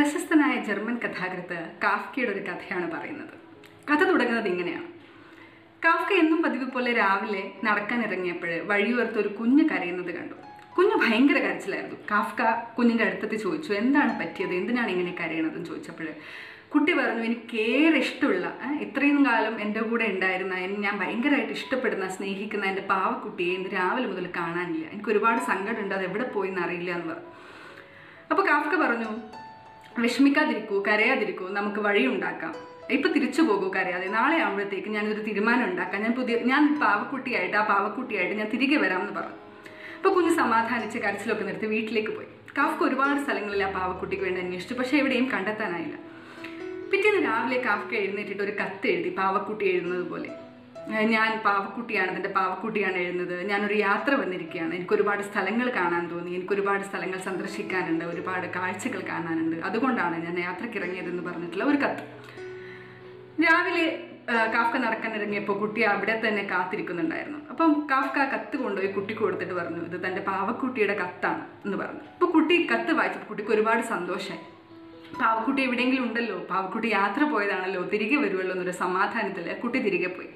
[0.00, 3.34] പ്രശസ്തനായ ജർമ്മൻ കഥാകൃത്ത് കാഫ്കയുടെ ഒരു കഥയാണ് പറയുന്നത്.
[3.90, 4.84] കഥ തുടങ്ങുന്നത് ഇങ്ങനെയാണ്.
[5.84, 10.34] കാഫ്ക എന്നും പതിവ് പോലെ രാവിലെ നടക്കാൻ ഇറങ്ങിയപ്പോൾ വഴിയോർത്ത് ഒരു കുഞ്ഞ് കരയുന്നത് കണ്ടു.
[10.76, 11.96] കുഞ്ഞ് ഭയങ്കര കരച്ചിലായിരുന്നു.
[12.10, 12.42] കാഫ്ക
[12.78, 14.52] കുഞ്ഞിന്റെ അടുത്തത് ചോദിച്ചു എന്താണ് പറ്റിയത്?
[14.52, 16.08] എന്തിനാണ് ഇങ്ങനെ കരയണതെന്ന് ചോദിച്ചപ്പോൾ
[16.74, 22.66] കുട്ടി പറഞ്ഞു എനിക്ക് ഏറെ ഇഷ്ടമുള്ള ഇത്രയും കാലം എന്റെ കൂടെ ഉണ്ടായിരുന്ന എന്നെ ഞാൻ ഭയങ്കരമായിട്ട് ഇഷ്ടപ്പെടുന്ന സ്നേഹിക്കുന്ന
[22.66, 24.86] എന്റെ പാവക്കുട്ടിയെ ഇന്ന് രാവിലെ മുതൽ കാണാനില്ല.
[24.88, 27.28] എനിക്ക് ഒരുപാട് സങ്കടമുണ്ട് അത് എവിടെ പോയി എന്നറിയില്ല എന്ന് പറഞ്ഞു.
[28.30, 29.40] അപ്പോൾ കാഫ്ക പറഞ്ഞു
[29.98, 32.54] വിഷമിക്കാതിരിക്കൂ കരയാതിരിക്കൂ നമുക്ക് വഴിയുണ്ടാക്കാം
[32.90, 34.08] ഇപ്പൊ തിരിച്ചു പോകൂ കരയാതെ.
[34.08, 36.02] നാളെ ആകുമ്പോഴത്തേക്ക് ഞാനൊരു തീരുമാനം ഉണ്ടാക്കാം.
[36.02, 39.36] ഞാൻ പുതിയ ഞാൻ പാവക്കുട്ടിയായിട്ട് ആ പാവക്കുട്ടിയായിട്ട് ഞാൻ തിരികെ വരാം എന്ന് പറഞ്ഞു.
[39.96, 42.26] അപ്പോൾ കുഞ്ഞ് സമാധാനിച്ച് കരച്ചിലൊക്കെ നിർത്തി വീട്ടിലേക്ക് പോയി.
[42.58, 44.74] കാഫ്ക്ക് ഒരുപാട് സ്ഥലങ്ങളിൽ ആ പാവക്കുട്ടിക്ക് വേണ്ടി അന്വേഷിച്ചു.
[44.74, 45.96] പക്ഷെ എവിടെയും കണ്ടെത്താനായില്ല.
[46.90, 50.49] പിറ്റേന്ന് രാവിലെ കാഫ്ക്ക് എഴുന്നേറ്റിട്ട് ഒരു കത്ത് എഴുതി പാവക്കുട്ടി എഴുതുന്നത് പോലെ.
[50.88, 53.42] ഞാൻ പാവക്കുട്ടിയാണ് എന്റെ പാവക്കുട്ടിയാണ് എഴുതുന്നത്.
[53.42, 54.74] ഞാനൊരു യാത്ര വന്നിരിക്കുകയാണ്.
[54.74, 56.30] എനിക്ക് ഒരുപാട് സ്ഥലങ്ങൾ കാണാൻ തോന്നി.
[56.30, 58.04] എനിക്ക് ഒരുപാട് സ്ഥലങ്ങൾ സന്ദർശിക്കാനുണ്ട്.
[58.04, 59.56] ഒരുപാട് കാഴ്ചകൾ കാണാനുണ്ട്.
[59.56, 62.02] അതുകൊണ്ടാണ് ഞാൻ യാത്രയ്ക്ക് ഇറങ്ങിയതെന്ന് പറഞ്ഞിട്ടുള്ള ഒരു കത്ത്.
[63.44, 64.06] രാവിലെ
[64.54, 67.38] കാഫ്ക നടക്കാൻ ഇറങ്ങിയപ്പോൾ കുട്ടി അവിടെ തന്നെ കാത്തിരിക്കുന്നുണ്ടായിരുന്നു.
[67.50, 72.00] അപ്പം കാഫ്ക കത്ത് കൊണ്ടുപോയി കുട്ടി കൊടുത്തിട്ട് പറഞ്ഞു ഇത് തന്റെ പാവക്കുട്ടിയുടെ കത്താണ് എന്ന് പറഞ്ഞു.
[72.00, 74.40] അപ്പോൾ കുട്ടി കത്ത് വായിച്ചപ്പോൾ കുട്ടിക്ക് ഒരുപാട് സന്തോഷമായി
[75.20, 76.38] പാവക്കുട്ടി എവിടെയെങ്കിലും ഉണ്ടല്ലോ?
[76.50, 77.82] പാവക്കുട്ടി യാത്ര പോയതാണല്ലോ?
[77.82, 80.28] തിരികെ വരുമല്ലോ എന്നൊരു സമാധാനത്തിൽ കുട്ടി തിരികെ പോയി.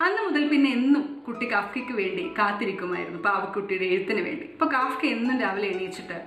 [0.00, 4.42] അന്ന് മുതൽ പിന്നെ എന്നും കുട്ടി കാഫ്കയ്ക്ക് വേണ്ടി കാത്തിരിക്കുമായിരുന്നു പാവക്കുട്ടിയുടെ എഴുത്തിന് വേണ്ടി.
[4.42, 6.18] ഇപ്പോൾ കാഫ്ക എന്നും രാവിലെ എണീച്ചിട്ട്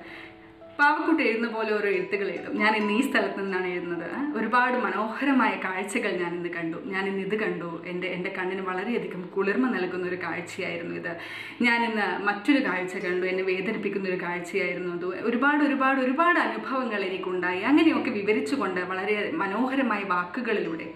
[0.79, 2.57] പാവക്കുട്ടി എഴുതുന്ന പോലെ ഓരോ എഴുത്തുകൾ എഴുതും.
[2.57, 4.37] ഞാൻ ഇന്ന് ഈ സ്ഥലത്ത് നിന്നാണ് എഴുതുന്നത്.
[4.37, 6.77] ഒരുപാട് മനോഹരമായ കാഴ്ചകൾ ഞാൻ ഇന്ന് കണ്ടു.
[6.85, 7.83] ഞാൻ ഇന്ന് ഇത് കണ്ടു.
[7.85, 11.17] എന്റെ എന്റെ കണ്ണിന് വളരെയധികം കുളിർമ നൽകുന്ന ഒരു കാഴ്ചയായിരുന്നു ഇത്.
[11.61, 13.25] ഞാൻ ഇന്ന് മറ്റൊരു കാഴ്ച കണ്ടു.
[13.25, 15.05] എന്നെ വേദനിപ്പിക്കുന്ന ഒരു കാഴ്ചയായിരുന്നു അത്.
[15.05, 17.61] ഒരുപാട് ഒരുപാട് ഒരുപാട് അനുഭവങ്ങൾ എനിക്കുണ്ടായി.
[17.61, 20.93] അങ്ങനെയൊക്കെ വിവരിച്ചുകൊണ്ട് വളരെ മനോഹരമായ വാക്കുകളിലൂടെ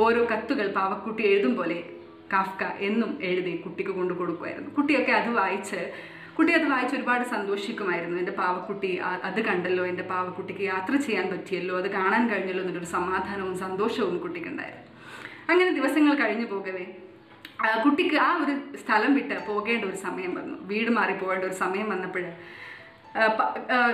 [0.00, 1.78] ഓരോ കത്തുകൾ പാവക്കുട്ടി എഴുതും പോലെ
[2.32, 4.70] കാഫ്ക എന്നും എഴുതി കുട്ടിക്ക് കൊണ്ടു കൊടുക്കുമായിരുന്നു.
[4.78, 5.80] കുട്ടിയൊക്കെ അത് വായിച്ച്
[6.36, 8.16] കുട്ടി അത് വായിച്ച് ഒരുപാട് സന്തോഷിക്കുമായിരുന്നു.
[8.22, 8.90] എന്റെ പാവക്കുട്ടി
[9.28, 14.84] അത് കണ്ടല്ലോ എന്റെ പാവക്കുട്ടിക്ക് യാത്ര ചെയ്യാൻ പറ്റിയല്ലോ അത് കാണാൻ കഴിഞ്ഞല്ലോ എന്നൊരു സമാധാനവും സന്തോഷവും കുട്ടിക്കുണ്ടായിരുന്നു.
[15.50, 16.84] അങ്ങനെ ദിവസങ്ങൾ കഴിഞ്ഞു പോകവേ.
[17.84, 20.56] കുട്ടിക്ക് ആ ഒരു സ്ഥലം വിട്ട് പോകേണ്ട ഒരു സമയം വന്നു.
[20.70, 22.26] വീട് മാറി പോകേണ്ട ഒരു സമയം വന്നപ്പോൾ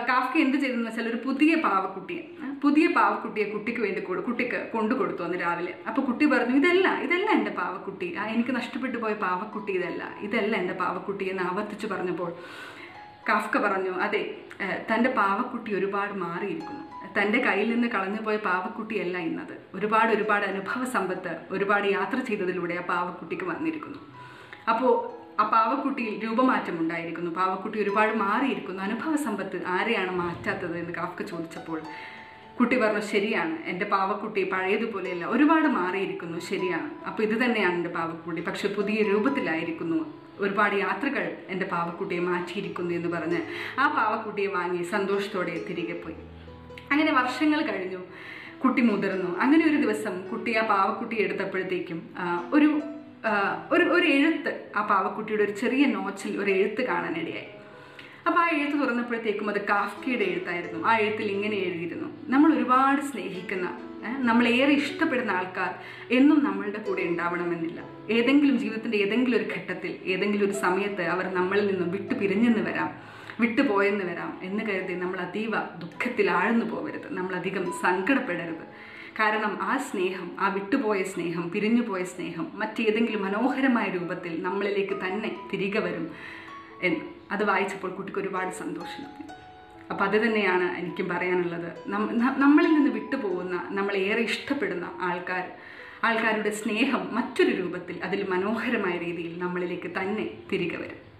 [0.08, 2.22] കാഫ്ക എന്ത് ചെയ്തെന്ന് വെച്ചാൽ ഒരു പുതിയ പാവക്കുട്ടിയെ
[2.62, 5.74] പുതിയ പാവക്കുട്ടിയെ കുട്ടിക്ക് വേണ്ടി കൊടു കുട്ടിക്ക് കൊണ്ടു കൊടുത്തു അന്ന് രാവിലെ.
[5.88, 7.28] അപ്പോൾ കുട്ടി പറഞ്ഞു ഇതല്ല ഇതല്ല
[7.72, 8.08] പാവക്കുട്ടി.
[8.20, 10.02] ആ എനിക്ക് നഷ്ടപ്പെട്ടു പോയ പാവക്കുട്ടി ഇതല്ല.
[10.20, 12.30] ഇതല്ല എന്റെ പാവക്കുട്ടി എന്ന് ആവർത്തിച്ചു പറഞ്ഞപ്പോൾ
[13.28, 14.22] കാഫ്ക പറഞ്ഞു അതെ
[14.90, 16.84] തന്റെ പാവക്കുട്ടി ഒരുപാട് മാറിയിരിക്കുന്നു.
[17.18, 19.54] തന്റെ കയ്യിൽ നിന്ന് കളഞ്ഞുപോയ പാവക്കുട്ടിയല്ല ഇന്നത്.
[19.74, 24.00] ഒരുപാട് ഒരുപാട് അനുഭവ സമ്പത്ത് ഒരുപാട് യാത്ര ചെയ്തതിലൂടെ ആ പാവക്കുട്ടിക്ക് വന്നിരിക്കുന്നു.
[24.70, 24.92] അപ്പോൾ
[25.42, 27.30] ആ പാവക്കുട്ടിയിൽ രൂപമാറ്റം ഉണ്ടായിരിക്കുന്നു.
[27.30, 28.82] പാവക്കുട്ടി ഒരുപാട് മാറിയിരിക്കുന്നു.
[28.82, 30.76] അനുഭവ സമ്പത്ത് ആരെയാണ് മാറ്റാത്തത്?
[30.76, 31.78] എന്ന് കാഫ്ക ചോദിച്ചപ്പോൾ
[32.58, 33.54] കുട്ടി പറഞ്ഞു ശരിയാണ്.
[33.70, 36.90] എന്റെ പാവക്കുട്ടി പഴയതുപോലെയല്ല ഒരുപാട് മാറിയിരിക്കുന്നു ശരിയാണ്.
[37.08, 38.42] അപ്പോൾ ഇത് തന്നെയാണ് എന്റെ പാവക്കുട്ടി.
[38.42, 40.00] പക്ഷെ പുതിയ രൂപത്തിലായിരിക്കുന്നു.
[40.40, 43.40] ഒരുപാട് യാത്രകൾ എന്റെ പാവക്കുട്ടിയെ മാറ്റിയിരിക്കുന്നു എന്ന് പറഞ്ഞ്
[43.80, 46.16] ആ പാവക്കുട്ടിയെ വാങ്ങി സന്തോഷത്തോടെ തിരികെ പോയി.
[46.92, 48.00] അങ്ങനെ വർഷങ്ങൾ കഴിഞ്ഞു
[48.64, 49.30] കുട്ടി മുതിർന്നു.
[49.38, 52.00] അങ്ങനെ ഒരു ദിവസം കുട്ടി ആ പാവക്കുട്ടി എടുത്തപ്പോഴത്തേക്കും
[52.52, 52.68] ഒരു
[53.94, 57.50] ഒരു എഴുത്ത് ആ പാവക്കുട്ടിയുടെ ഒരു ചെറിയ നോച്ചിൽ ഒരു എഴുത്ത് കാണാനിടയായി.
[58.26, 60.86] അപ്പോൾ ആ എഴുത്ത് തുറന്നപ്പോഴത്തേക്കും അത് കാഫ്കിയുടെ എഴുത്തായിരുന്നു.
[60.86, 62.08] ആ എഴുത്തിൽ ഇങ്ങനെ എഴുതിയിരുന്നു.
[62.24, 63.68] നമ്മൾ ഒരുപാട് സ്നേഹിക്കുന്ന
[64.04, 65.74] നമ്മളേറെ ഇഷ്ടപ്പെടുന്ന ആൾക്കാർ
[66.10, 67.80] എന്നും നമ്മളുടെ കൂടെ ഉണ്ടാവണമെന്നില്ല.
[68.10, 72.90] ഏതെങ്കിലും ജീവിതത്തിന്റെ ഏതെങ്കിലും ഒരു ഘട്ടത്തിൽ ഏതെങ്കിലും ഒരു സമയത്ത് അവർ നമ്മളിൽ നിന്നും വിട്ടു പിരിഞ്ഞെന്ന് വരാം
[73.40, 78.64] വിട്ടുപോയെന്ന് വരാം എന്ന് കരുതി നമ്മൾ അതീവ ദുഃഖത്തിൽ ആഴ്ന്നു പോകരുത് നമ്മൾ അധികം സങ്കടപ്പെടരുത്.
[79.20, 86.06] കാരണം ആ സ്നേഹം ആ വിട്ടുപോയ സ്നേഹം പിരിഞ്ഞുപോയ സ്നേഹം മറ്റേതെങ്കിലും മനോഹരമായ രൂപത്തിൽ നമ്മളിലേക്ക് തന്നെ തിരികെ വരും.
[86.82, 89.02] എന്ന് അത് വായിച്ചപ്പോൾ കുട്ടിക്ക് ഒരുപാട് സന്തോഷം.
[89.04, 89.26] തോന്നി
[89.90, 91.70] അപ്പോൾ അത് തന്നെയാണ് എനിക്കും പറയാനുള്ളത്.
[92.44, 95.44] നമ്മളിൽ നിന്ന് വിട്ടുപോകുന്ന നമ്മളേറെ ഇഷ്ടപ്പെടുന്ന ആൾക്കാർ
[96.04, 101.11] ആൾക്കാരുടെ സ്നേഹം മറ്റൊരു രൂപത്തിൽ അതിൽ മനോഹരമായ രീതിയിൽ നമ്മളിലേക്ക് തന്നെ തിരികെ വരും.